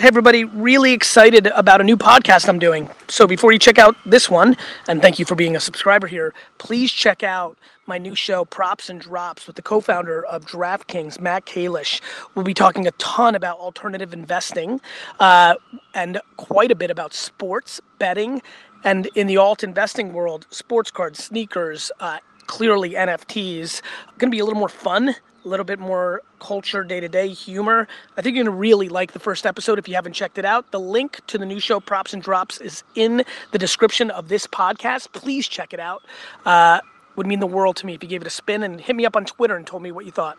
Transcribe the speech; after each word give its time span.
Hey, 0.00 0.08
everybody, 0.08 0.44
really 0.44 0.94
excited 0.94 1.46
about 1.48 1.82
a 1.82 1.84
new 1.84 1.98
podcast 1.98 2.48
I'm 2.48 2.58
doing. 2.58 2.88
So, 3.08 3.26
before 3.26 3.52
you 3.52 3.58
check 3.58 3.78
out 3.78 3.94
this 4.06 4.30
one, 4.30 4.56
and 4.88 5.02
thank 5.02 5.18
you 5.18 5.26
for 5.26 5.34
being 5.34 5.56
a 5.56 5.60
subscriber 5.60 6.06
here, 6.06 6.32
please 6.56 6.90
check 6.90 7.22
out 7.22 7.58
my 7.84 7.98
new 7.98 8.14
show, 8.14 8.46
Props 8.46 8.88
and 8.88 8.98
Drops, 8.98 9.46
with 9.46 9.56
the 9.56 9.62
co 9.62 9.78
founder 9.82 10.24
of 10.24 10.46
DraftKings, 10.46 11.20
Matt 11.20 11.44
Kalish. 11.44 12.00
We'll 12.34 12.46
be 12.46 12.54
talking 12.54 12.86
a 12.86 12.92
ton 12.92 13.34
about 13.34 13.58
alternative 13.58 14.14
investing 14.14 14.80
uh, 15.18 15.56
and 15.92 16.18
quite 16.38 16.70
a 16.70 16.74
bit 16.74 16.90
about 16.90 17.12
sports, 17.12 17.78
betting, 17.98 18.40
and 18.82 19.06
in 19.14 19.26
the 19.26 19.36
alt 19.36 19.62
investing 19.62 20.14
world, 20.14 20.46
sports 20.48 20.90
cards, 20.90 21.22
sneakers, 21.22 21.92
uh, 22.00 22.20
clearly 22.46 22.92
NFTs. 22.92 23.82
Going 24.16 24.30
to 24.30 24.34
be 24.34 24.38
a 24.38 24.46
little 24.46 24.58
more 24.58 24.70
fun 24.70 25.16
a 25.44 25.48
little 25.48 25.64
bit 25.64 25.78
more 25.78 26.22
culture, 26.38 26.84
day 26.84 27.00
to 27.00 27.08
day 27.08 27.28
humor. 27.28 27.88
I 28.16 28.22
think 28.22 28.36
you're 28.36 28.44
gonna 28.44 28.56
really 28.56 28.88
like 28.88 29.12
the 29.12 29.18
first 29.18 29.46
episode 29.46 29.78
if 29.78 29.88
you 29.88 29.94
haven't 29.94 30.12
checked 30.12 30.38
it 30.38 30.44
out. 30.44 30.70
The 30.70 30.80
link 30.80 31.20
to 31.28 31.38
the 31.38 31.46
new 31.46 31.60
show, 31.60 31.80
Props 31.80 32.12
and 32.12 32.22
Drops, 32.22 32.60
is 32.60 32.82
in 32.94 33.24
the 33.52 33.58
description 33.58 34.10
of 34.10 34.28
this 34.28 34.46
podcast. 34.46 35.12
Please 35.12 35.48
check 35.48 35.72
it 35.72 35.80
out. 35.80 36.02
Uh, 36.44 36.80
would 37.16 37.26
mean 37.26 37.40
the 37.40 37.46
world 37.46 37.76
to 37.76 37.86
me 37.86 37.94
if 37.94 38.02
you 38.02 38.08
gave 38.08 38.20
it 38.20 38.26
a 38.26 38.30
spin 38.30 38.62
and 38.62 38.80
hit 38.80 38.96
me 38.96 39.04
up 39.04 39.16
on 39.16 39.24
Twitter 39.24 39.56
and 39.56 39.66
told 39.66 39.82
me 39.82 39.92
what 39.92 40.04
you 40.04 40.10
thought. 40.10 40.38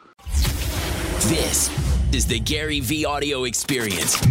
This 1.29 1.69
is 2.13 2.27
the 2.27 2.39
GaryVee 2.39 3.05
audio 3.05 3.43
experience. 3.43 4.21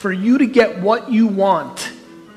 For 0.00 0.12
you 0.12 0.38
to 0.38 0.46
get 0.46 0.80
what 0.80 1.10
you 1.10 1.26
want 1.26 1.92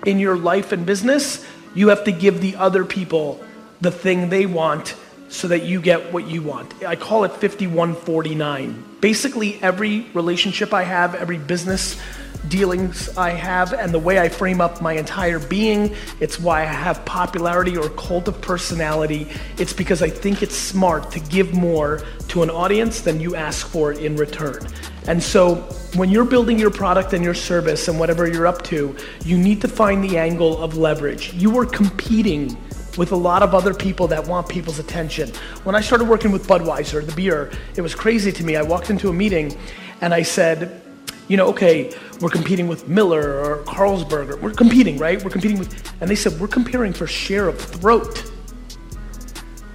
in 0.05 0.19
your 0.19 0.37
life 0.37 0.71
and 0.71 0.85
business, 0.85 1.45
you 1.75 1.89
have 1.89 2.03
to 2.05 2.11
give 2.11 2.41
the 2.41 2.55
other 2.55 2.85
people 2.85 3.43
the 3.81 3.91
thing 3.91 4.29
they 4.29 4.45
want 4.45 4.95
so 5.31 5.47
that 5.47 5.63
you 5.63 5.81
get 5.81 6.11
what 6.11 6.27
you 6.27 6.41
want. 6.41 6.83
I 6.83 6.95
call 6.95 7.23
it 7.23 7.31
5149. 7.31 8.97
Basically, 8.99 9.61
every 9.63 10.01
relationship 10.13 10.73
I 10.73 10.83
have, 10.83 11.15
every 11.15 11.37
business 11.37 11.99
dealings 12.47 13.15
I 13.17 13.29
have, 13.29 13.71
and 13.71 13.93
the 13.93 13.99
way 13.99 14.19
I 14.19 14.27
frame 14.27 14.61
up 14.61 14.81
my 14.81 14.93
entire 14.93 15.39
being, 15.39 15.95
it's 16.19 16.39
why 16.39 16.61
I 16.61 16.65
have 16.65 17.03
popularity 17.05 17.77
or 17.77 17.89
cult 17.89 18.27
of 18.27 18.41
personality. 18.41 19.27
It's 19.57 19.73
because 19.73 20.01
I 20.01 20.09
think 20.09 20.43
it's 20.43 20.55
smart 20.55 21.11
to 21.11 21.19
give 21.19 21.53
more 21.53 22.03
to 22.29 22.43
an 22.43 22.49
audience 22.49 23.01
than 23.01 23.21
you 23.21 23.35
ask 23.35 23.67
for 23.67 23.93
in 23.93 24.17
return. 24.17 24.67
And 25.07 25.23
so, 25.23 25.55
when 25.95 26.09
you're 26.09 26.25
building 26.25 26.59
your 26.59 26.71
product 26.71 27.13
and 27.13 27.23
your 27.23 27.33
service 27.33 27.87
and 27.87 27.99
whatever 27.99 28.27
you're 28.27 28.47
up 28.47 28.63
to, 28.63 28.95
you 29.23 29.37
need 29.37 29.61
to 29.61 29.67
find 29.67 30.03
the 30.03 30.17
angle 30.17 30.61
of 30.61 30.77
leverage. 30.77 31.33
You 31.33 31.57
are 31.57 31.65
competing 31.65 32.57
with 32.97 33.11
a 33.11 33.15
lot 33.15 33.43
of 33.43 33.53
other 33.53 33.73
people 33.73 34.07
that 34.07 34.27
want 34.27 34.49
people's 34.49 34.79
attention. 34.79 35.29
When 35.63 35.75
I 35.75 35.81
started 35.81 36.07
working 36.07 36.31
with 36.31 36.47
Budweiser, 36.47 37.05
the 37.05 37.13
beer, 37.13 37.51
it 37.75 37.81
was 37.81 37.95
crazy 37.95 38.31
to 38.31 38.43
me. 38.43 38.55
I 38.55 38.61
walked 38.61 38.89
into 38.89 39.09
a 39.09 39.13
meeting 39.13 39.57
and 40.01 40.13
I 40.13 40.23
said, 40.23 40.81
you 41.27 41.37
know, 41.37 41.47
okay, 41.47 41.93
we're 42.19 42.29
competing 42.29 42.67
with 42.67 42.89
Miller 42.89 43.39
or 43.39 43.63
Carlsberg. 43.63 44.41
We're 44.41 44.51
competing, 44.51 44.97
right? 44.97 45.23
We're 45.23 45.29
competing 45.29 45.57
with, 45.59 45.93
and 46.01 46.09
they 46.09 46.15
said, 46.15 46.37
we're 46.39 46.47
comparing 46.47 46.91
for 46.91 47.07
share 47.07 47.47
of 47.47 47.57
throat. 47.59 48.29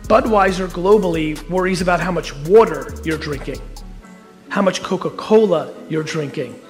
Budweiser 0.02 0.68
globally 0.68 1.48
worries 1.48 1.80
about 1.80 1.98
how 1.98 2.12
much 2.12 2.36
water 2.46 2.92
you're 3.04 3.18
drinking, 3.18 3.60
how 4.50 4.62
much 4.62 4.82
Coca 4.82 5.10
Cola 5.10 5.72
you're 5.88 6.02
drinking. 6.02 6.60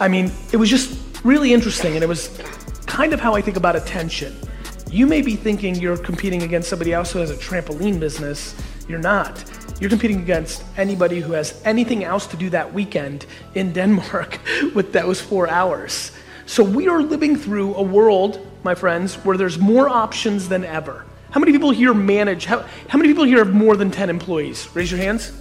I 0.00 0.08
mean, 0.08 0.32
it 0.52 0.56
was 0.56 0.68
just 0.68 0.98
really 1.24 1.54
interesting, 1.54 1.94
and 1.94 2.02
it 2.02 2.08
was 2.08 2.36
kind 2.86 3.12
of 3.14 3.20
how 3.20 3.34
I 3.34 3.40
think 3.40 3.56
about 3.56 3.76
attention. 3.76 4.36
You 4.94 5.08
may 5.08 5.22
be 5.22 5.34
thinking 5.34 5.74
you're 5.74 5.96
competing 5.96 6.44
against 6.44 6.68
somebody 6.68 6.92
else 6.92 7.10
who 7.10 7.18
has 7.18 7.32
a 7.32 7.34
trampoline 7.34 7.98
business. 7.98 8.54
You're 8.86 9.00
not. 9.00 9.42
You're 9.80 9.90
competing 9.90 10.20
against 10.20 10.62
anybody 10.76 11.18
who 11.18 11.32
has 11.32 11.60
anything 11.64 12.04
else 12.04 12.28
to 12.28 12.36
do 12.36 12.48
that 12.50 12.72
weekend 12.72 13.26
in 13.56 13.72
Denmark 13.72 14.38
with 14.72 14.92
those 14.92 15.20
four 15.20 15.48
hours. 15.48 16.12
So 16.46 16.62
we 16.62 16.86
are 16.86 17.02
living 17.02 17.34
through 17.34 17.74
a 17.74 17.82
world, 17.82 18.46
my 18.62 18.76
friends, 18.76 19.16
where 19.24 19.36
there's 19.36 19.58
more 19.58 19.88
options 19.88 20.48
than 20.48 20.64
ever. 20.64 21.04
How 21.32 21.40
many 21.40 21.50
people 21.50 21.72
here 21.72 21.92
manage? 21.92 22.44
How, 22.44 22.64
how 22.86 22.96
many 22.96 23.08
people 23.08 23.24
here 23.24 23.38
have 23.38 23.52
more 23.52 23.76
than 23.76 23.90
10 23.90 24.08
employees? 24.08 24.68
Raise 24.76 24.92
your 24.92 25.00
hands. 25.00 25.32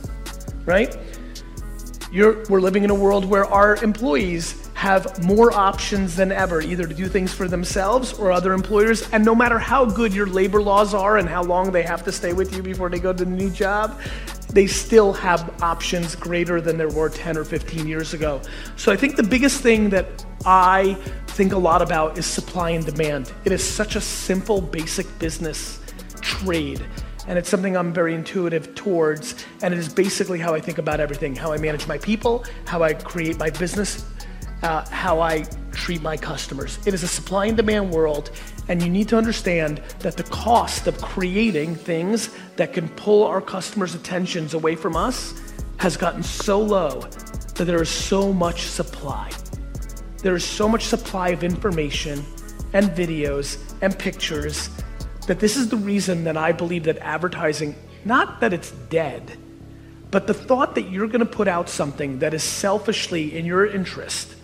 Right? 0.65 0.97
You're, 2.11 2.43
we're 2.49 2.59
living 2.59 2.83
in 2.83 2.89
a 2.89 2.95
world 2.95 3.23
where 3.23 3.45
our 3.45 3.75
employees 3.83 4.71
have 4.83 5.23
more 5.23 5.49
options 5.53 6.13
than 6.17 6.29
ever, 6.29 6.61
either 6.61 6.85
to 6.85 6.93
do 6.93 7.07
things 7.07 7.33
for 7.33 7.47
themselves 7.47 8.11
or 8.11 8.33
other 8.33 8.51
employers. 8.51 9.09
And 9.13 9.23
no 9.23 9.33
matter 9.33 9.57
how 9.57 9.85
good 9.85 10.13
your 10.13 10.27
labor 10.27 10.61
laws 10.61 10.93
are 10.93 11.17
and 11.19 11.29
how 11.29 11.41
long 11.41 11.71
they 11.71 11.83
have 11.83 12.03
to 12.03 12.11
stay 12.11 12.33
with 12.33 12.53
you 12.53 12.61
before 12.61 12.89
they 12.89 12.99
go 12.99 13.13
to 13.13 13.23
the 13.23 13.31
new 13.31 13.49
job, 13.49 13.97
they 14.49 14.67
still 14.67 15.13
have 15.13 15.63
options 15.63 16.17
greater 16.17 16.59
than 16.59 16.77
there 16.77 16.89
were 16.89 17.07
10 17.07 17.37
or 17.37 17.45
15 17.45 17.87
years 17.87 18.13
ago. 18.13 18.41
So 18.75 18.91
I 18.91 18.97
think 18.97 19.15
the 19.15 19.23
biggest 19.23 19.61
thing 19.61 19.89
that 19.91 20.25
I 20.45 20.95
think 21.27 21.53
a 21.53 21.57
lot 21.57 21.81
about 21.81 22.17
is 22.17 22.25
supply 22.25 22.71
and 22.71 22.85
demand. 22.85 23.31
It 23.45 23.53
is 23.53 23.63
such 23.63 23.95
a 23.95 24.01
simple, 24.01 24.59
basic 24.59 25.07
business 25.17 25.79
trade. 26.19 26.85
And 27.25 27.39
it's 27.39 27.47
something 27.47 27.77
I'm 27.77 27.93
very 27.93 28.15
intuitive 28.15 28.75
towards. 28.75 29.45
And 29.61 29.73
it 29.73 29.77
is 29.77 29.87
basically 29.87 30.39
how 30.39 30.53
I 30.53 30.59
think 30.59 30.77
about 30.77 30.99
everything 30.99 31.37
how 31.37 31.53
I 31.53 31.57
manage 31.57 31.87
my 31.87 31.99
people, 31.99 32.43
how 32.65 32.83
I 32.83 32.95
create 32.95 33.39
my 33.39 33.49
business 33.49 34.03
uh, 34.63 34.85
how 34.89 35.19
I 35.19 35.45
treat 35.71 36.01
my 36.01 36.17
customers. 36.17 36.79
It 36.85 36.93
is 36.93 37.03
a 37.03 37.07
supply 37.07 37.47
and 37.47 37.57
demand 37.57 37.91
world, 37.91 38.31
and 38.69 38.81
you 38.81 38.89
need 38.89 39.09
to 39.09 39.17
understand 39.17 39.81
that 39.99 40.15
the 40.17 40.23
cost 40.23 40.87
of 40.87 40.99
creating 41.01 41.75
things 41.75 42.29
that 42.55 42.73
can 42.73 42.87
pull 42.89 43.23
our 43.23 43.41
customers' 43.41 43.93
attentions 43.93 44.53
away 44.53 44.75
from 44.75 44.95
us 44.95 45.33
has 45.77 45.97
gotten 45.97 46.23
so 46.23 46.59
low 46.59 47.01
that 47.55 47.65
there 47.65 47.81
is 47.81 47.89
so 47.89 48.31
much 48.31 48.61
supply. 48.61 49.29
There 50.21 50.35
is 50.35 50.45
so 50.45 50.69
much 50.69 50.85
supply 50.85 51.29
of 51.29 51.43
information 51.43 52.23
and 52.71 52.89
videos 52.91 53.57
and 53.81 53.97
pictures 53.97 54.69
that 55.27 55.39
this 55.39 55.57
is 55.57 55.67
the 55.69 55.77
reason 55.77 56.23
that 56.23 56.37
I 56.37 56.53
believe 56.53 56.85
that 56.85 56.97
advertising, 56.99 57.75
not 58.05 58.39
that 58.39 58.53
it's 58.53 58.71
dead, 58.89 59.37
but 60.09 60.27
the 60.27 60.33
thought 60.33 60.75
that 60.75 60.89
you're 60.89 61.07
to 61.07 61.25
put 61.25 61.47
out 61.47 61.67
something 61.67 62.19
that 62.19 62.33
is 62.33 62.43
selfishly 62.43 63.35
in 63.35 63.45
your 63.45 63.65
interest 63.65 64.35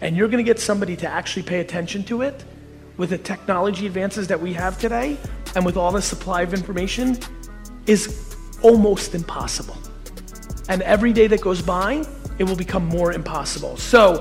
and 0.00 0.16
you're 0.16 0.28
going 0.28 0.44
to 0.44 0.48
get 0.48 0.60
somebody 0.60 0.96
to 0.96 1.08
actually 1.08 1.42
pay 1.42 1.60
attention 1.60 2.02
to 2.04 2.22
it 2.22 2.44
with 2.96 3.10
the 3.10 3.18
technology 3.18 3.86
advances 3.86 4.28
that 4.28 4.40
we 4.40 4.52
have 4.52 4.78
today 4.78 5.16
and 5.54 5.64
with 5.64 5.76
all 5.76 5.92
the 5.92 6.02
supply 6.02 6.42
of 6.42 6.54
information 6.54 7.18
is 7.86 8.34
almost 8.62 9.14
impossible. 9.14 9.76
And 10.68 10.82
every 10.82 11.12
day 11.12 11.26
that 11.28 11.40
goes 11.40 11.62
by, 11.62 12.04
it 12.38 12.44
will 12.44 12.56
become 12.56 12.84
more 12.84 13.12
impossible. 13.12 13.76
So, 13.76 14.20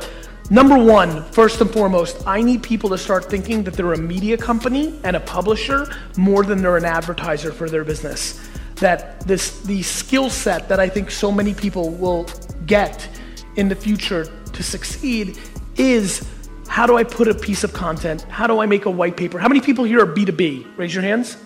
number 0.49 0.77
one, 0.77 1.23
first 1.31 1.59
and 1.59 1.69
foremost, 1.69 2.25
I 2.27 2.41
need 2.41 2.63
people 2.63 2.89
to 2.91 2.97
start 2.97 3.25
thinking 3.25 3.63
that 3.63 3.73
they're 3.73 3.93
a 3.93 3.97
media 3.97 4.37
company 4.37 4.99
and 5.03 5.15
a 5.15 5.19
publisher 5.19 5.87
more 6.17 6.43
than 6.43 6.61
they're 6.61 6.77
an 6.77 6.85
advertiser 6.85 7.51
for 7.51 7.69
their 7.69 7.83
business. 7.83 8.47
That 8.75 9.21
this 9.21 9.61
the 9.61 9.81
skill 9.81 10.29
set 10.29 10.69
that 10.69 10.79
I 10.79 10.89
think 10.89 11.09
so 11.09 11.31
many 11.31 11.53
people 11.53 11.89
will 11.91 12.27
get 12.65 13.07
in 13.55 13.69
the 13.69 13.75
future 13.75 14.25
to 14.51 14.63
succeed 14.63 15.37
is 15.77 16.25
how 16.67 16.85
do 16.85 16.97
I 16.97 17.03
put 17.03 17.27
a 17.27 17.33
piece 17.33 17.63
of 17.63 17.73
content? 17.73 18.23
How 18.23 18.47
do 18.47 18.59
I 18.59 18.65
make 18.65 18.85
a 18.85 18.91
white 18.91 19.15
paper? 19.15 19.39
How 19.39 19.47
many 19.47 19.61
people 19.61 19.85
here 19.85 20.01
are 20.01 20.07
B2B? 20.07 20.77
Raise 20.77 20.93
your 20.93 21.03
hands. 21.03 21.37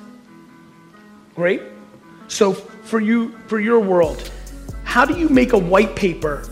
Great. 1.35 1.61
So 2.27 2.53
for 2.53 2.99
you, 2.99 3.37
for 3.47 3.59
your 3.59 3.79
world, 3.79 4.31
how 4.83 5.05
do 5.05 5.17
you 5.17 5.29
make 5.29 5.53
a 5.53 5.57
white 5.57 5.95
paper 5.95 6.47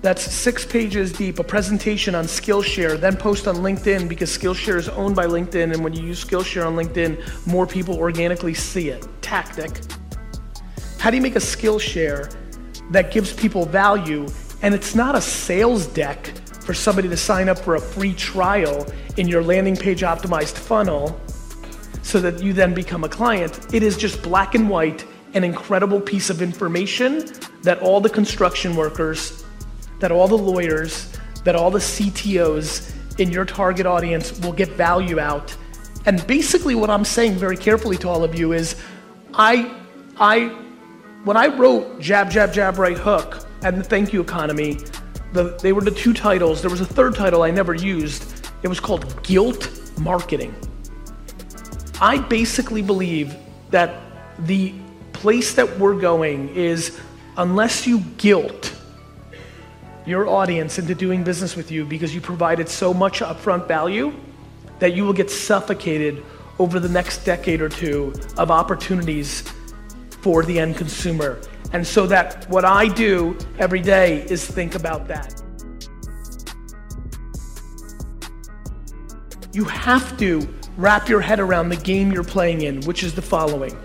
that's 0.00 0.22
six 0.22 0.66
pages 0.66 1.12
deep, 1.12 1.38
a 1.38 1.44
presentation 1.44 2.16
on 2.16 2.24
SlideShare, 2.24 2.98
then 2.98 3.16
post 3.16 3.46
on 3.46 3.56
LinkedIn 3.56 4.08
because 4.08 4.36
SlideShare 4.36 4.76
is 4.76 4.88
owned 4.88 5.14
by 5.14 5.26
LinkedIn, 5.26 5.72
and 5.72 5.84
when 5.84 5.92
you 5.92 6.04
use 6.04 6.24
SlideShare 6.24 6.66
on 6.66 6.74
LinkedIn, 6.74 7.46
more 7.46 7.68
people 7.68 7.96
organically 7.96 8.52
see 8.52 8.88
it. 8.88 9.06
Tactic. 9.20 9.70
How 10.98 11.10
do 11.10 11.16
you 11.16 11.22
make 11.22 11.36
a 11.36 11.40
SlideShare 11.40 12.34
that 12.90 13.12
gives 13.12 13.32
people 13.32 13.64
value 13.64 14.26
and 14.62 14.74
it's 14.74 14.94
not 14.94 15.14
a 15.14 15.20
sales 15.20 15.86
deck 15.86 16.32
for 16.64 16.74
somebody 16.74 17.08
to 17.08 17.16
sign 17.16 17.48
up 17.48 17.58
for 17.58 17.74
a 17.74 17.80
free 17.80 18.14
trial 18.14 18.86
in 19.16 19.28
your 19.28 19.42
landing 19.42 19.76
page 19.76 20.02
optimized 20.02 20.56
funnel 20.56 21.20
so 22.02 22.20
that 22.20 22.42
you 22.42 22.52
then 22.52 22.74
become 22.74 23.04
a 23.04 23.08
client. 23.08 23.74
It 23.74 23.82
is 23.82 23.96
just 23.96 24.22
black 24.22 24.54
and 24.54 24.68
white, 24.68 25.04
an 25.34 25.44
incredible 25.44 26.00
piece 26.00 26.30
of 26.30 26.42
information 26.42 27.30
that 27.62 27.80
all 27.80 28.00
the 28.00 28.10
construction 28.10 28.76
workers, 28.76 29.44
that 30.00 30.12
all 30.12 30.28
the 30.28 30.38
lawyers, 30.38 31.12
that 31.44 31.54
all 31.56 31.70
the 31.70 31.78
CTOs 31.78 32.92
in 33.18 33.30
your 33.30 33.44
target 33.44 33.86
audience 33.86 34.38
will 34.40 34.52
get 34.52 34.70
value 34.70 35.18
out. 35.18 35.56
And 36.06 36.26
basically, 36.26 36.74
what 36.74 36.90
I'm 36.90 37.04
saying 37.04 37.34
very 37.34 37.56
carefully 37.56 37.96
to 37.98 38.08
all 38.08 38.24
of 38.24 38.34
you 38.38 38.52
is 38.52 38.76
I, 39.34 39.72
I, 40.16 40.48
when 41.24 41.36
I 41.36 41.46
wrote 41.46 42.00
Jab, 42.00 42.30
Jab, 42.30 42.52
Jab, 42.52 42.78
Right 42.78 42.98
Hook 42.98 43.46
and 43.62 43.78
the 43.78 43.84
Thank 43.84 44.12
You 44.12 44.20
Economy, 44.20 44.78
the, 45.32 45.58
they 45.62 45.72
were 45.72 45.80
the 45.80 45.90
two 45.90 46.12
titles. 46.12 46.60
There 46.60 46.70
was 46.70 46.80
a 46.80 46.86
third 46.86 47.14
title 47.14 47.42
I 47.42 47.50
never 47.50 47.74
used. 47.74 48.50
It 48.62 48.68
was 48.68 48.80
called 48.80 49.22
Guilt 49.22 49.70
Marketing. 49.98 50.54
I 52.00 52.18
basically 52.18 52.82
believe 52.82 53.36
that 53.70 54.00
the 54.40 54.74
place 55.12 55.54
that 55.54 55.78
we're 55.78 55.98
going 55.98 56.54
is 56.54 56.98
unless 57.36 57.86
you 57.86 58.00
guilt 58.18 58.74
your 60.04 60.28
audience 60.28 60.78
into 60.78 60.94
doing 60.94 61.22
business 61.22 61.54
with 61.54 61.70
you 61.70 61.84
because 61.84 62.14
you 62.14 62.20
provided 62.20 62.68
so 62.68 62.92
much 62.92 63.20
upfront 63.20 63.68
value 63.68 64.12
that 64.80 64.94
you 64.94 65.04
will 65.04 65.12
get 65.12 65.30
suffocated 65.30 66.24
over 66.58 66.80
the 66.80 66.88
next 66.88 67.24
decade 67.24 67.62
or 67.62 67.68
two 67.68 68.12
of 68.36 68.50
opportunities 68.50 69.42
for 70.20 70.44
the 70.44 70.58
end 70.58 70.76
consumer. 70.76 71.40
And 71.72 71.86
so 71.86 72.06
that 72.06 72.48
what 72.50 72.64
I 72.64 72.88
do 72.88 73.36
every 73.58 73.80
day 73.80 74.22
is 74.28 74.46
think 74.46 74.74
about 74.74 75.08
that. 75.08 75.42
You 79.52 79.64
have 79.64 80.16
to 80.18 80.48
wrap 80.76 81.08
your 81.08 81.20
head 81.20 81.40
around 81.40 81.68
the 81.68 81.76
game 81.76 82.12
you're 82.12 82.24
playing 82.24 82.62
in, 82.62 82.80
which 82.82 83.02
is 83.02 83.14
the 83.14 83.22
following. 83.22 83.76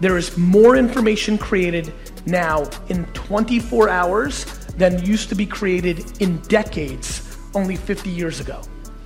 There 0.00 0.16
is 0.16 0.36
more 0.36 0.76
information 0.76 1.38
created 1.38 1.92
now 2.26 2.68
in 2.88 3.04
24 3.06 3.88
hours 3.88 4.44
than 4.76 5.04
used 5.04 5.28
to 5.30 5.34
be 5.34 5.46
created 5.46 6.20
in 6.20 6.38
decades 6.42 7.36
only 7.54 7.76
50 7.76 8.10
years 8.10 8.40
ago. 8.40 8.60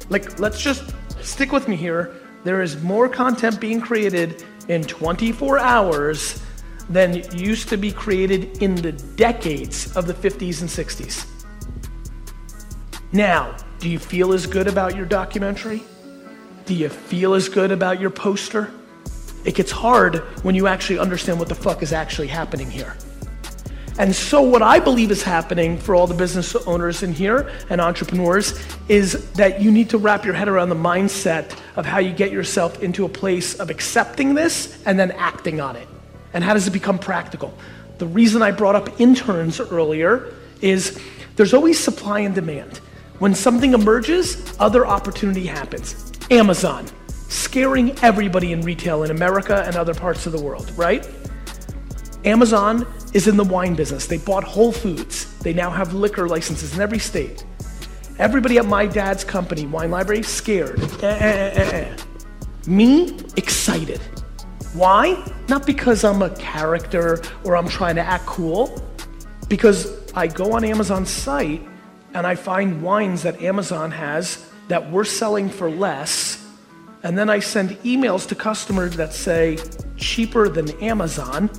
Like, 0.08 0.40
let's 0.40 0.60
just 0.60 0.94
stick 1.20 1.52
with 1.52 1.68
me 1.68 1.76
here. 1.76 2.14
There 2.42 2.62
is 2.62 2.82
more 2.82 3.08
content 3.08 3.60
being 3.60 3.80
created 3.80 4.44
in 4.68 4.82
24 4.82 5.58
hours 5.58 6.42
than 6.90 7.14
used 7.32 7.68
to 7.68 7.76
be 7.76 7.92
created 7.92 8.60
in 8.60 8.74
the 8.74 8.92
decades 8.92 9.96
of 9.96 10.06
the 10.06 10.12
50s 10.12 10.60
and 10.60 10.68
60s. 10.68 11.24
Now, 13.12 13.56
do 13.78 13.88
you 13.88 13.98
feel 13.98 14.32
as 14.32 14.46
good 14.46 14.66
about 14.66 14.96
your 14.96 15.06
documentary? 15.06 15.82
Do 16.66 16.74
you 16.74 16.88
feel 16.88 17.34
as 17.34 17.48
good 17.48 17.70
about 17.70 18.00
your 18.00 18.10
poster? 18.10 18.72
It 19.44 19.54
gets 19.54 19.70
hard 19.70 20.16
when 20.42 20.54
you 20.54 20.66
actually 20.66 20.98
understand 20.98 21.38
what 21.38 21.48
the 21.48 21.54
fuck 21.54 21.82
is 21.82 21.92
actually 21.92 22.26
happening 22.26 22.70
here. 22.70 22.96
And 23.98 24.14
so, 24.14 24.42
what 24.42 24.62
I 24.62 24.80
believe 24.80 25.10
is 25.10 25.22
happening 25.22 25.78
for 25.78 25.94
all 25.94 26.06
the 26.06 26.14
business 26.14 26.56
owners 26.56 27.02
in 27.02 27.12
here 27.12 27.50
and 27.68 27.80
entrepreneurs 27.80 28.58
is 28.88 29.30
that 29.32 29.60
you 29.60 29.70
need 29.70 29.90
to 29.90 29.98
wrap 29.98 30.24
your 30.24 30.34
head 30.34 30.48
around 30.48 30.70
the 30.70 30.74
mindset 30.74 31.56
of 31.76 31.86
how 31.86 31.98
you 31.98 32.12
get 32.12 32.32
yourself 32.32 32.82
into 32.82 33.04
a 33.04 33.08
place 33.08 33.54
of 33.60 33.70
accepting 33.70 34.34
this 34.34 34.82
and 34.86 34.98
then 34.98 35.10
acting 35.12 35.60
on 35.60 35.76
it. 35.76 35.86
And 36.32 36.44
how 36.44 36.54
does 36.54 36.66
it 36.66 36.72
become 36.72 36.98
practical? 36.98 37.56
The 37.98 38.06
reason 38.06 38.42
I 38.42 38.50
brought 38.50 38.76
up 38.76 39.00
interns 39.00 39.60
earlier 39.60 40.32
is 40.60 40.98
there's 41.36 41.54
always 41.54 41.78
supply 41.78 42.20
and 42.20 42.34
demand. 42.34 42.78
When 43.18 43.34
something 43.34 43.74
emerges, 43.74 44.56
other 44.58 44.86
opportunity 44.86 45.46
happens. 45.46 46.10
Amazon, 46.30 46.86
scaring 47.28 47.98
everybody 48.02 48.52
in 48.52 48.62
retail 48.62 49.02
in 49.02 49.10
America 49.10 49.62
and 49.66 49.76
other 49.76 49.94
parts 49.94 50.26
of 50.26 50.32
the 50.32 50.40
world, 50.40 50.72
right? 50.76 51.06
Amazon 52.24 52.86
is 53.12 53.28
in 53.28 53.36
the 53.36 53.44
wine 53.44 53.74
business. 53.74 54.06
They 54.06 54.18
bought 54.18 54.44
Whole 54.44 54.72
Foods. 54.72 55.36
They 55.38 55.52
now 55.52 55.70
have 55.70 55.92
liquor 55.94 56.28
licenses 56.28 56.74
in 56.74 56.80
every 56.80 56.98
state. 56.98 57.44
Everybody 58.18 58.58
at 58.58 58.66
my 58.66 58.86
dad's 58.86 59.24
company, 59.24 59.66
Wine 59.66 59.90
Library, 59.90 60.22
scared. 60.22 60.80
Eh, 61.02 61.06
eh, 61.06 61.18
eh, 61.20 61.52
eh, 61.54 61.70
eh. 61.72 61.96
Me, 62.66 63.16
excited. 63.36 64.00
Why? 64.72 65.22
Not 65.48 65.66
because 65.66 66.04
I'm 66.04 66.22
a 66.22 66.30
character 66.36 67.20
or 67.44 67.56
I'm 67.56 67.68
trying 67.68 67.96
to 67.96 68.02
act 68.02 68.26
cool, 68.26 68.82
because 69.48 70.12
I 70.12 70.26
go 70.26 70.52
on 70.52 70.64
Amazon's 70.64 71.10
site 71.10 71.66
and 72.14 72.26
I 72.26 72.34
find 72.34 72.82
wines 72.82 73.22
that 73.22 73.40
Amazon 73.42 73.90
has 73.90 74.46
that 74.68 74.90
we're 74.90 75.04
selling 75.04 75.48
for 75.48 75.70
less. 75.70 76.46
And 77.02 77.16
then 77.16 77.30
I 77.30 77.38
send 77.40 77.70
emails 77.82 78.28
to 78.28 78.34
customers 78.34 78.96
that 78.96 79.12
say 79.12 79.58
cheaper 79.96 80.48
than 80.48 80.70
Amazon 80.82 81.50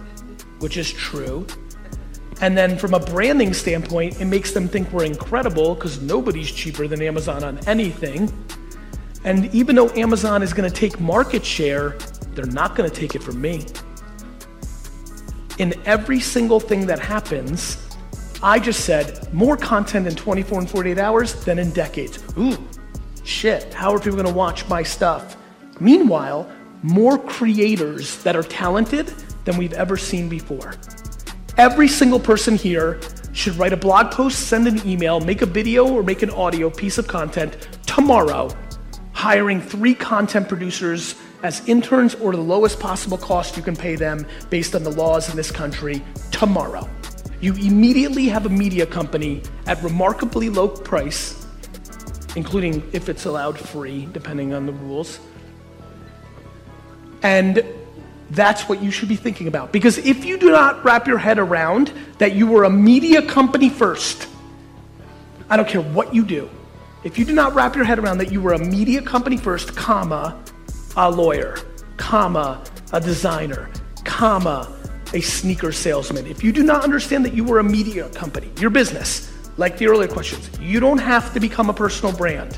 which 0.62 0.78
is 0.78 0.92
true. 0.92 1.46
And 2.40 2.58
then 2.58 2.78
from 2.78 2.94
a 2.94 3.00
branding 3.00 3.54
standpoint, 3.54 4.22
it 4.22 4.26
makes 4.26 4.52
them 4.52 4.68
think 4.68 4.92
we're 4.92 5.04
incredible 5.04 5.76
because 5.76 6.02
nobody's 6.02 6.52
cheaper 6.52 6.88
than 6.88 7.02
Amazon 7.02 7.44
on 7.44 7.60
anything. 7.68 8.32
And 9.24 9.54
even 9.54 9.76
though 9.76 9.90
Amazon 9.92 10.42
is 10.42 10.54
going 10.54 10.70
to 10.70 10.76
take 10.76 11.00
market 11.00 11.46
share, 11.46 11.98
they're 12.34 12.46
not 12.46 12.76
going 12.76 12.90
to 12.90 12.96
take 12.96 13.16
it 13.16 13.24
from 13.24 13.40
me. 13.40 13.66
In 15.58 15.74
every 15.86 16.20
single 16.20 16.60
thing 16.60 16.86
that 16.88 17.00
happens, 17.00 17.78
I 18.42 18.60
just 18.60 18.86
said 18.86 19.32
more 19.34 19.56
content 19.58 20.08
in 20.08 20.16
24 20.16 20.60
and 20.60 20.70
48 20.70 20.98
hours 20.98 21.46
than 21.46 21.60
in 21.60 21.72
decades. 21.72 22.20
Ooh, 22.38 22.58
shit, 23.24 23.74
how 23.74 23.94
are 23.94 24.00
people 24.00 24.14
going 24.14 24.26
to 24.26 24.34
watch 24.34 24.68
my 24.68 24.82
stuff? 24.82 25.38
Meanwhile, 25.80 26.50
more 26.82 27.20
creators 27.20 28.22
that 28.24 28.36
are 28.36 28.44
talented 28.44 29.14
than 29.46 29.58
we've 29.58 29.74
ever 29.74 29.98
seen 29.98 30.30
before. 30.30 30.74
Every 31.58 31.88
single 31.88 32.20
person 32.20 32.56
here 32.56 33.00
should 33.34 33.56
write 33.56 33.74
a 33.74 33.78
blog 33.78 34.12
post, 34.12 34.48
send 34.48 34.68
an 34.68 34.88
email, 34.88 35.20
make 35.20 35.42
a 35.42 35.46
video, 35.46 35.88
or 35.88 36.02
make 36.02 36.22
an 36.22 36.30
audio 36.32 36.70
piece 36.70 36.98
of 36.98 37.08
content 37.08 37.68
tomorrow, 37.86 38.50
hiring 39.14 39.62
three 39.62 39.94
content 39.94 40.48
producers 40.48 41.16
as 41.44 41.68
interns 41.68 42.16
or 42.16 42.32
the 42.32 42.42
lowest 42.42 42.80
possible 42.80 43.18
cost 43.18 43.58
you 43.58 43.64
can 43.64 43.76
pay 43.76 43.96
them 43.96 44.26
based 44.50 44.76
on 44.76 44.84
the 44.84 44.92
laws 44.92 45.30
in 45.30 45.36
this 45.36 45.52
country 45.52 46.02
tomorrow. 46.32 46.88
You 47.40 47.54
immediately 47.56 48.28
have 48.28 48.46
a 48.46 48.50
media 48.50 48.86
company 48.86 49.42
at 49.66 49.82
remarkably 49.82 50.50
low 50.50 50.68
price, 50.68 51.48
including 52.36 52.88
if 52.94 53.10
it's 53.10 53.26
allowed 53.26 53.58
free, 53.58 54.08
depending 54.12 54.54
on 54.54 54.68
the 54.68 54.74
rules. 54.74 55.20
And 57.24 57.66
that's 58.30 58.70
what 58.70 58.82
you 58.82 58.92
should 58.92 59.10
be 59.10 59.16
thinking 59.16 59.48
about. 59.48 59.72
Because 59.72 59.98
if 59.98 60.24
you 60.24 60.38
do 60.38 60.52
not 60.52 60.84
wrap 60.86 61.08
your 61.08 61.18
head 61.18 61.40
around 61.40 61.92
that 62.20 62.36
you 62.36 62.48
were 62.48 62.64
a 62.64 62.70
media 62.70 63.22
company 63.22 63.70
first, 63.70 64.28
I 65.50 65.58
don't 65.58 65.68
care 65.68 65.82
what 65.82 66.14
you 66.14 66.24
do. 66.24 66.50
If 67.04 67.18
you 67.18 67.26
do 67.26 67.34
not 67.34 67.56
wrap 67.56 67.76
your 67.76 67.84
head 67.84 68.00
around 68.00 68.20
that 68.20 68.32
you 68.32 68.40
were 68.40 68.54
a 68.54 68.60
media 68.60 69.02
company 69.02 69.36
first, 69.36 69.76
comma, 69.76 70.42
a 70.98 71.10
lawyer, 71.10 71.58
comma, 71.98 72.64
a 72.94 73.00
designer, 73.00 73.70
comma, 74.04 74.72
a 75.14 75.22
sneaker 75.22 75.72
salesman. 75.72 76.26
If 76.28 76.44
you 76.44 76.52
do 76.52 76.64
not 76.64 76.84
understand 76.84 77.26
that 77.26 77.34
you 77.34 77.44
were 77.44 77.60
a 77.60 77.64
media 77.64 78.10
company, 78.10 78.52
your 78.60 78.70
business, 78.70 79.32
like 79.58 79.78
the 79.78 79.88
earlier 79.88 80.08
questions, 80.08 80.50
you 80.60 80.80
don't 80.80 80.98
have 80.98 81.34
to 81.34 81.40
become 81.40 81.70
a 81.70 81.74
personal 81.74 82.16
brand, 82.16 82.58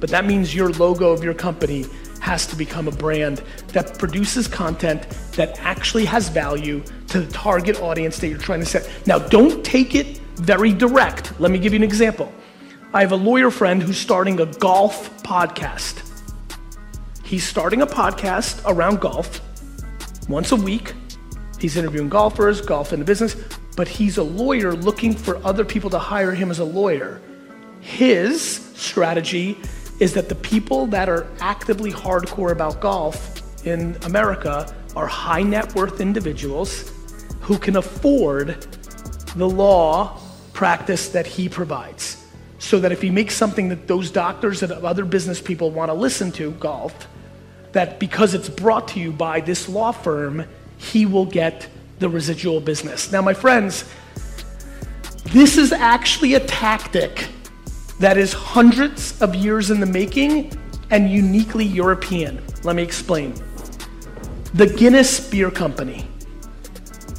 but 0.00 0.10
that 0.10 0.24
means 0.24 0.54
your 0.54 0.70
logo 0.70 1.10
of 1.10 1.22
your 1.22 1.34
company 1.34 1.86
has 2.20 2.46
to 2.46 2.56
become 2.56 2.86
a 2.86 2.92
brand 2.92 3.42
that 3.68 3.98
produces 3.98 4.46
content 4.46 5.08
that 5.32 5.58
actually 5.60 6.04
has 6.04 6.28
value 6.28 6.82
to 7.08 7.20
the 7.20 7.32
target 7.32 7.80
audience 7.80 8.18
that 8.18 8.28
you're 8.28 8.38
trying 8.38 8.60
to 8.60 8.66
set. 8.66 8.88
Now, 9.06 9.18
don't 9.18 9.64
take 9.64 9.94
it 9.94 10.18
very 10.36 10.72
direct. 10.72 11.38
Let 11.40 11.50
me 11.50 11.58
give 11.58 11.72
you 11.72 11.78
an 11.78 11.82
example. 11.82 12.32
I 12.94 13.00
have 13.00 13.12
a 13.12 13.16
lawyer 13.16 13.50
friend 13.50 13.82
who's 13.82 13.98
starting 13.98 14.38
a 14.40 14.46
golf 14.46 15.22
podcast. 15.24 16.11
He's 17.32 17.48
starting 17.48 17.80
a 17.80 17.86
podcast 17.86 18.60
around 18.66 19.00
golf 19.00 19.40
once 20.28 20.52
a 20.52 20.56
week. 20.56 20.92
He's 21.58 21.78
interviewing 21.78 22.10
golfers, 22.10 22.60
golf 22.60 22.92
in 22.92 22.98
the 22.98 23.06
business, 23.06 23.34
but 23.74 23.88
he's 23.88 24.18
a 24.18 24.22
lawyer 24.22 24.74
looking 24.74 25.14
for 25.14 25.42
other 25.42 25.64
people 25.64 25.88
to 25.88 25.98
hire 25.98 26.32
him 26.32 26.50
as 26.50 26.58
a 26.58 26.64
lawyer. 26.66 27.22
His 27.80 28.56
strategy 28.74 29.56
is 29.98 30.12
that 30.12 30.28
the 30.28 30.34
people 30.34 30.86
that 30.88 31.08
are 31.08 31.26
actively 31.40 31.90
hardcore 31.90 32.52
about 32.52 32.82
golf 32.82 33.40
in 33.66 33.96
America 34.04 34.70
are 34.94 35.06
high 35.06 35.42
net 35.42 35.74
worth 35.74 36.02
individuals 36.02 36.92
who 37.40 37.56
can 37.56 37.76
afford 37.76 38.66
the 39.36 39.48
law 39.48 40.20
practice 40.52 41.08
that 41.08 41.26
he 41.26 41.48
provides. 41.48 42.18
So 42.58 42.78
that 42.80 42.92
if 42.92 43.00
he 43.00 43.08
makes 43.08 43.34
something 43.34 43.70
that 43.70 43.88
those 43.88 44.10
doctors 44.10 44.62
and 44.62 44.70
other 44.70 45.06
business 45.06 45.40
people 45.40 45.70
want 45.70 45.88
to 45.88 45.94
listen 45.94 46.30
to, 46.32 46.50
golf, 46.52 47.08
that 47.72 47.98
because 47.98 48.34
it's 48.34 48.48
brought 48.48 48.88
to 48.88 49.00
you 49.00 49.12
by 49.12 49.40
this 49.40 49.68
law 49.68 49.92
firm, 49.92 50.44
he 50.76 51.06
will 51.06 51.26
get 51.26 51.68
the 51.98 52.08
residual 52.08 52.60
business. 52.60 53.12
Now, 53.12 53.22
my 53.22 53.34
friends, 53.34 53.84
this 55.26 55.56
is 55.56 55.72
actually 55.72 56.34
a 56.34 56.40
tactic 56.40 57.28
that 58.00 58.18
is 58.18 58.32
hundreds 58.32 59.20
of 59.22 59.34
years 59.34 59.70
in 59.70 59.80
the 59.80 59.86
making 59.86 60.52
and 60.90 61.10
uniquely 61.10 61.64
European. 61.64 62.42
Let 62.64 62.76
me 62.76 62.82
explain. 62.82 63.34
The 64.54 64.66
Guinness 64.66 65.30
Beer 65.30 65.50
Company. 65.50 66.06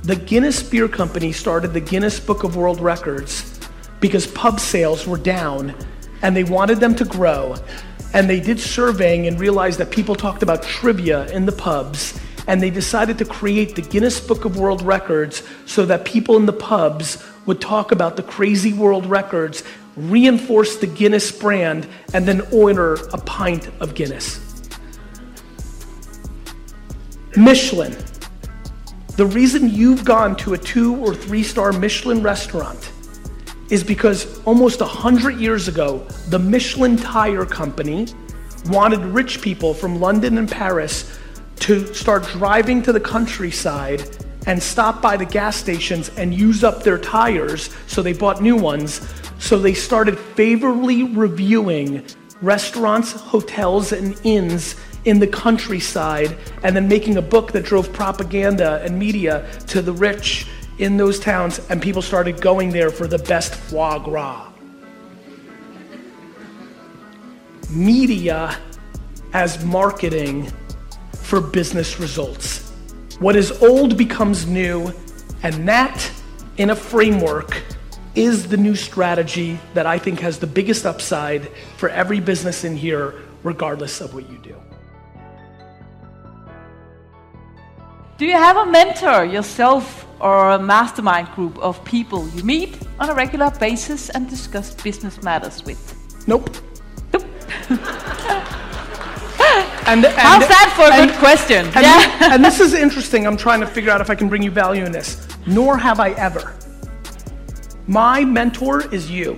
The 0.04 0.16
Guinness 0.16 0.62
Beer 0.62 0.88
Company 0.88 1.32
started 1.32 1.74
the 1.74 1.80
Guinness 1.80 2.20
Book 2.20 2.44
of 2.44 2.56
World 2.56 2.82
Records 2.82 3.60
because 4.02 4.28
pub 4.28 4.60
sales 4.60 5.08
were 5.08 5.18
down 5.18 5.74
and 6.22 6.36
they 6.36 6.44
wanted 6.44 6.80
them 6.80 6.94
to 6.96 7.06
grow. 7.06 7.56
And 8.14 8.30
they 8.30 8.40
did 8.40 8.60
surveying 8.60 9.28
and 9.28 9.40
realized 9.40 9.80
that 9.80 9.90
people 9.90 10.16
talked 10.16 10.44
about 10.44 10.64
trivia 10.64 11.28
in 11.32 11.46
the 11.46 11.52
pubs 11.52 12.20
and 12.48 12.62
they 12.62 12.70
decided 12.70 13.18
to 13.18 13.26
create 13.26 13.76
the 13.76 13.82
Guinness 13.82 14.20
Book 14.20 14.46
of 14.46 14.58
World 14.58 14.82
Records 14.82 15.44
so 15.66 15.86
that 15.86 16.06
people 16.06 16.36
in 16.38 16.46
the 16.46 16.54
pubs 16.54 17.24
would 17.46 17.62
talk 17.62 17.92
about 17.92 18.18
the 18.18 18.24
crazy 18.24 18.74
world 18.74 19.06
records 19.06 19.64
reinforce 19.96 20.78
the 20.78 20.88
Guinness 20.88 21.32
brand, 21.32 21.88
and 22.14 22.26
then 22.26 22.42
order 22.52 22.96
a 23.14 23.18
pint 23.18 23.70
of 23.80 23.96
Guinness. 23.96 24.40
Michelin. 27.36 27.96
The 29.16 29.26
reason 29.26 29.70
you've 29.70 30.04
gone 30.04 30.36
to 30.38 30.54
a 30.54 30.58
two 30.58 30.96
or 30.96 31.14
three 31.14 31.44
star 31.44 31.72
Michelin 31.72 32.24
restaurant 32.24 32.92
is 33.70 33.84
because 33.84 34.42
almost 34.44 34.80
100 34.82 35.38
years 35.38 35.68
ago, 35.68 36.00
the 36.30 36.40
Michelin 36.40 36.98
Tire 36.98 37.46
Company 37.46 38.08
wanted 38.68 39.00
rich 39.02 39.42
people 39.42 39.74
from 39.74 40.00
London 40.00 40.38
and 40.38 40.50
Paris 40.50 41.20
to 41.58 41.94
start 41.94 42.24
driving 42.24 42.82
to 42.84 42.92
the 42.92 43.00
countryside 43.00 44.04
and 44.48 44.62
stop 44.62 45.02
by 45.02 45.16
the 45.16 45.26
gas 45.26 45.56
stations 45.56 46.10
and 46.18 46.34
use 46.34 46.64
up 46.64 46.84
their 46.84 46.98
tires, 46.98 47.70
so 47.88 48.02
they 48.02 48.14
bought 48.14 48.42
new 48.42 48.56
ones. 48.56 49.08
So 49.40 49.58
they 49.58 49.74
started 49.74 50.20
favorably 50.20 51.04
reviewing 51.04 52.06
restaurants, 52.42 53.14
hotels, 53.14 53.94
and 53.94 54.20
inns 54.24 54.76
in 55.06 55.20
the 55.20 55.28
countryside, 55.28 56.38
and 56.64 56.76
then 56.76 56.88
making 56.88 57.18
a 57.18 57.22
book 57.22 57.52
that 57.54 57.64
drove 57.64 57.92
propaganda 57.94 58.82
and 58.84 58.98
media 58.98 59.50
to 59.68 59.82
the 59.82 59.94
rich 59.94 60.48
in 60.84 60.98
those 60.98 61.18
towns, 61.18 61.62
and 61.70 61.82
people 61.82 62.02
started 62.02 62.42
going 62.42 62.70
there 62.70 62.90
for 62.90 63.08
the 63.08 63.18
best 63.18 63.56
foie 63.56 63.98
gras. 63.98 64.52
Media 67.70 68.58
as 69.32 69.64
marketing 69.64 70.52
for 71.14 71.40
business 71.40 72.02
results. 72.02 72.74
What 73.20 73.38
is 73.38 73.64
old 73.64 73.98
becomes 73.98 74.46
new, 74.46 74.92
and 75.42 75.66
that, 75.70 76.12
in 76.58 76.70
a 76.70 76.76
framework, 76.76 77.64
is 78.14 78.50
the 78.50 78.58
new 78.58 78.76
strategy 78.76 79.58
that 79.76 79.86
I 79.86 79.98
think 79.98 80.20
has 80.20 80.38
the 80.38 80.48
biggest 80.48 80.86
upside 80.86 81.50
for 81.78 81.88
every 81.88 82.20
business 82.20 82.66
in 82.66 82.76
here, 82.76 83.22
regardless 83.44 84.02
of 84.02 84.14
what 84.14 84.30
you 84.30 84.38
do. 84.40 84.56
Do 88.18 88.26
you 88.26 88.34
have 88.34 88.58
a 88.58 88.66
mentor 88.66 89.24
yourself 89.24 90.06
or 90.24 90.52
a 90.52 90.60
mastermind 90.60 91.28
group 91.36 91.58
of 91.60 91.84
people 91.84 92.28
you 92.30 92.44
meet 92.44 92.78
on 93.00 93.10
a 93.10 93.14
regular 93.14 93.52
basis 93.60 94.10
and 94.10 94.30
discuss 94.30 94.74
business 94.74 95.22
matters 95.22 95.64
with? 95.66 96.26
Nope. 96.28 96.50
Nope. 97.12 97.26
And, 99.86 100.00
and 100.06 100.08
How's 100.16 100.48
that 100.48 100.74
for 100.78 100.84
a 100.84 100.94
and- 100.96 101.12
good 101.12 101.20
question? 101.20 101.66
And, 101.66 101.76
yeah. 101.76 102.34
and 102.34 102.44
this 102.44 102.62
is 102.62 102.74
interesting. 102.74 103.28
I'm 103.28 103.36
trying 103.36 103.60
to 103.60 103.68
figure 103.68 103.92
out 103.92 104.00
if 104.00 104.10
I 104.10 104.16
can 104.16 104.30
bring 104.30 104.42
you 104.42 104.50
value 104.50 104.86
in 104.86 104.94
this. 104.94 105.28
Nor 105.46 105.78
have 105.78 106.00
I 106.00 106.12
ever. 106.12 106.56
My 107.86 108.24
mentor 108.24 108.88
is 108.94 109.12
you. 109.12 109.38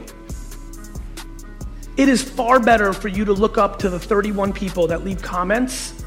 It 1.98 2.10
is 2.10 2.22
far 2.22 2.60
better 2.60 2.94
for 2.94 3.08
you 3.08 3.25
to 3.25 3.34
look 3.34 3.58
up 3.58 3.80
to 3.80 3.89
the 3.89 4.00
31 4.00 4.54
people 4.54 4.86
that 4.88 5.04
leave 5.04 5.24
comments 5.24 6.04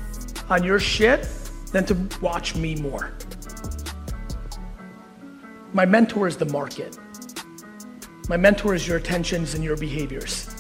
on 0.49 0.63
your 0.63 0.79
shit 0.79 1.29
than 1.73 1.85
to 1.87 1.97
watch 2.21 2.55
me 2.55 2.77
more. 2.77 3.13
My 5.73 5.85
mentor 5.85 6.27
is 6.27 6.37
the 6.37 6.47
market. 6.47 6.99
My 8.29 8.37
mentor 8.37 8.75
is 8.75 8.87
your 8.87 8.97
attentions 8.97 9.55
and 9.55 9.63
your 9.63 9.77
behaviors. 9.77 10.55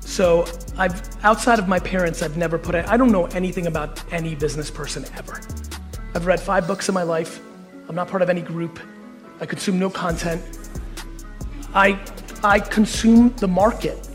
So 0.00 0.46
I've 0.76 1.02
outside 1.24 1.58
of 1.58 1.68
my 1.68 1.78
parents, 1.78 2.22
I've 2.22 2.36
never 2.36 2.58
put. 2.58 2.74
it. 2.74 2.86
I 2.86 2.96
don't 2.96 3.12
know 3.12 3.26
anything 3.26 3.66
about 3.66 4.02
any 4.12 4.34
business 4.34 4.70
person 4.70 5.04
ever. 5.16 5.40
I've 6.14 6.26
read 6.26 6.40
five 6.40 6.66
books 6.66 6.88
in 6.88 6.94
my 6.94 7.02
life. 7.02 7.40
I'm 7.88 7.94
not 7.94 8.08
part 8.08 8.22
of 8.22 8.30
any 8.30 8.42
group. 8.42 8.78
I 9.40 9.46
consume 9.46 9.78
no 9.78 9.90
content. 9.90 10.42
I 11.74 11.98
I 12.44 12.58
consume 12.58 13.34
the 13.36 13.48
market, 13.48 14.08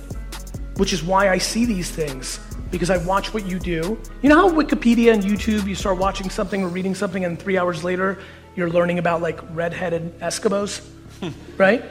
which 0.78 0.94
is 0.94 1.04
why 1.04 1.30
I 1.30 1.38
see 1.38 1.66
these 1.66 1.90
things 1.90 2.40
because 2.72 2.90
I 2.90 2.98
watch 2.98 3.34
what 3.34 3.46
you 3.46 3.60
do. 3.60 3.98
You 4.22 4.30
know 4.30 4.36
how 4.36 4.50
Wikipedia 4.50 5.14
and 5.14 5.24
YouTube, 5.24 5.68
you 5.68 5.76
start 5.76 5.98
watching 5.98 6.30
something 6.30 6.64
or 6.64 6.68
reading 6.68 6.94
something, 6.94 7.24
and 7.26 7.40
three 7.40 7.58
hours 7.58 7.84
later, 7.84 8.20
you're 8.58 8.70
learning 8.70 8.98
about 8.98 9.22
like 9.22 9.40
redheaded 9.56 10.20
Eskimos, 10.20 10.86
right? 11.58 11.86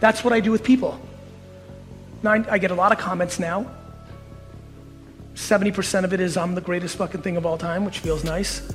That's 0.00 0.24
what 0.24 0.32
I 0.32 0.40
do 0.40 0.50
with 0.50 0.64
people. 0.64 0.98
I 2.24 2.56
get 2.56 2.70
a 2.70 2.74
lot 2.74 2.90
of 2.90 2.96
comments 2.96 3.38
now. 3.38 3.70
70% 5.34 6.04
of 6.04 6.14
it 6.14 6.20
is 6.20 6.38
I'm 6.38 6.54
the 6.54 6.60
greatest 6.62 6.96
fucking 6.96 7.20
thing 7.20 7.36
of 7.36 7.44
all 7.44 7.58
time, 7.58 7.84
which 7.84 7.98
feels 7.98 8.24
nice. 8.24 8.72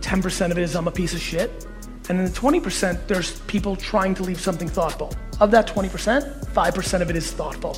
10% 0.00 0.50
of 0.50 0.56
it 0.56 0.62
is 0.62 0.74
I'm 0.74 0.88
a 0.88 0.90
piece 0.90 1.12
of 1.12 1.20
shit. 1.20 1.66
And 2.08 2.18
then 2.18 2.24
the 2.24 2.32
20%, 2.32 3.06
there's 3.06 3.40
people 3.40 3.76
trying 3.76 4.14
to 4.14 4.22
leave 4.22 4.40
something 4.40 4.68
thoughtful. 4.68 5.12
Of 5.40 5.50
that 5.50 5.66
20%, 5.66 6.46
5% 6.46 7.02
of 7.02 7.10
it 7.10 7.16
is 7.16 7.32
thoughtful. 7.32 7.76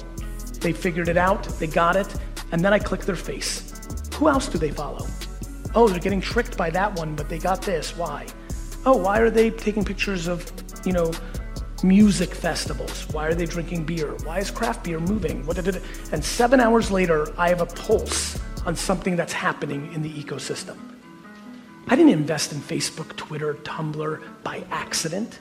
They 0.61 0.73
figured 0.73 1.09
it 1.09 1.17
out, 1.17 1.45
they 1.59 1.67
got 1.67 1.97
it, 1.97 2.15
and 2.53 2.63
then 2.63 2.73
I 2.73 2.79
click 2.79 3.01
their 3.01 3.17
face. 3.17 3.73
Who 4.15 4.29
else 4.29 4.47
do 4.47 4.59
they 4.59 4.71
follow? 4.71 5.07
Oh, 5.75 5.89
they're 5.89 5.99
getting 5.99 6.21
tricked 6.21 6.57
by 6.57 6.71
that 6.71 6.95
one, 6.95 7.17
but 7.17 7.29
they 7.29 7.39
got 7.39 7.63
this. 7.63 7.97
Why? 7.97 8.27
Oh, 8.87 8.97
why 8.97 9.19
are 9.19 9.31
they 9.31 9.51
taking 9.51 9.85
pictures 9.85 10.29
of, 10.29 10.51
you 10.85 10.93
know, 10.93 11.13
music 11.83 12.35
festivals? 12.35 13.07
Why 13.13 13.27
are 13.27 13.35
they 13.35 13.47
drinking 13.47 13.85
beer? 13.85 14.15
Why 14.25 14.39
is 14.39 14.51
craft 14.51 14.85
beer 14.85 15.01
moving? 15.01 15.47
And 16.13 16.25
seven 16.25 16.61
hours 16.61 16.91
later, 16.91 17.33
I 17.39 17.49
have 17.49 17.61
a 17.61 17.67
pulse 17.67 18.39
on 18.67 18.77
something 18.77 19.17
that's 19.17 19.33
happening 19.33 19.93
in 19.93 20.03
the 20.03 20.13
ecosystem. 20.13 20.77
I 21.89 21.97
didn't 21.97 22.13
invest 22.13 22.53
in 22.53 22.59
Facebook, 22.59 23.17
Twitter, 23.17 23.55
Tumblr 23.55 24.23
by 24.43 24.65
accident. 24.71 25.39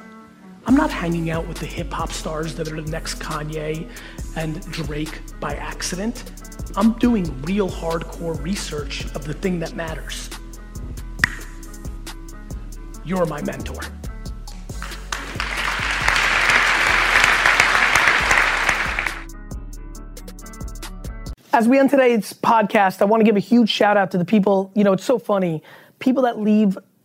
I'm 0.65 0.75
not 0.75 0.91
hanging 0.91 1.29
out 1.29 1.48
with 1.48 1.60
the 1.60 1.65
hip 1.65 1.91
hop 1.91 2.12
stars 2.12 2.56
that 2.56 2.72
are 2.72 2.82
the 2.82 2.91
next 2.91 3.20
Kanye 3.20 3.89
and 4.36 4.62
Drake 4.72 5.22
by 5.39 5.56
accident. 5.56 6.32
I'm 6.75 6.94
doing 7.00 7.41
real 7.44 7.70
hardcore 7.70 8.41
research 8.44 9.06
of 9.15 9.25
the 9.25 9.34
thing 9.34 9.60
that 9.60 9.75
matters. 9.75 10.29
You're 13.07 13.25
my 13.25 13.41
mentor. 13.43 13.79
As 21.53 21.69
we 21.69 21.79
end 21.79 21.89
today's 21.89 22.33
podcast, 22.33 23.01
I 23.01 23.05
want 23.05 23.21
to 23.21 23.23
give 23.23 23.37
a 23.37 23.39
huge 23.39 23.69
shout 23.69 23.95
out 23.95 24.11
to 24.11 24.17
the 24.17 24.25
people. 24.25 24.73
You 24.75 24.83
know, 24.83 24.91
it's 24.91 25.05
so 25.05 25.19
funny. 25.19 25.63
People 25.99 26.23
that 26.23 26.37
leave 26.37 26.77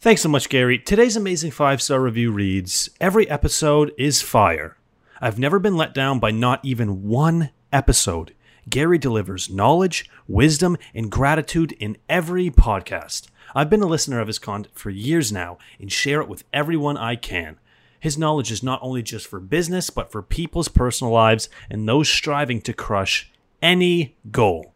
Thanks 0.00 0.22
so 0.22 0.28
much, 0.28 0.48
Gary. 0.48 0.78
Today's 0.78 1.16
amazing 1.16 1.50
five 1.50 1.82
star 1.82 2.00
review 2.00 2.30
reads 2.30 2.88
Every 3.00 3.28
episode 3.28 3.92
is 3.98 4.22
fire. 4.22 4.76
I've 5.20 5.40
never 5.40 5.58
been 5.58 5.76
let 5.76 5.92
down 5.92 6.20
by 6.20 6.30
not 6.30 6.64
even 6.64 7.08
one 7.08 7.50
episode. 7.72 8.32
Gary 8.70 8.98
delivers 8.98 9.50
knowledge, 9.50 10.08
wisdom, 10.28 10.76
and 10.94 11.10
gratitude 11.10 11.72
in 11.80 11.96
every 12.08 12.48
podcast. 12.48 13.26
I've 13.56 13.68
been 13.68 13.82
a 13.82 13.88
listener 13.88 14.20
of 14.20 14.28
his 14.28 14.38
content 14.38 14.78
for 14.78 14.90
years 14.90 15.32
now 15.32 15.58
and 15.80 15.90
share 15.90 16.20
it 16.20 16.28
with 16.28 16.44
everyone 16.52 16.96
I 16.96 17.16
can. 17.16 17.58
His 17.98 18.16
knowledge 18.16 18.52
is 18.52 18.62
not 18.62 18.78
only 18.80 19.02
just 19.02 19.26
for 19.26 19.40
business, 19.40 19.90
but 19.90 20.12
for 20.12 20.22
people's 20.22 20.68
personal 20.68 21.12
lives 21.12 21.48
and 21.68 21.88
those 21.88 22.08
striving 22.08 22.60
to 22.60 22.72
crush 22.72 23.32
any 23.60 24.14
goal. 24.30 24.74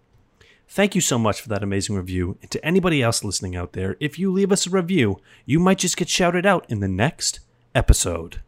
Thank 0.74 0.94
you 0.94 1.02
so 1.02 1.18
much 1.18 1.42
for 1.42 1.50
that 1.50 1.62
amazing 1.62 1.96
review. 1.96 2.38
And 2.40 2.50
to 2.50 2.64
anybody 2.64 3.02
else 3.02 3.22
listening 3.22 3.54
out 3.54 3.74
there, 3.74 3.98
if 4.00 4.18
you 4.18 4.32
leave 4.32 4.50
us 4.50 4.66
a 4.66 4.70
review, 4.70 5.20
you 5.44 5.60
might 5.60 5.76
just 5.76 5.98
get 5.98 6.08
shouted 6.08 6.46
out 6.46 6.64
in 6.70 6.80
the 6.80 6.88
next 6.88 7.40
episode. 7.74 8.40